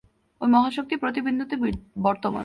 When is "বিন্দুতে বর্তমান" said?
1.21-2.39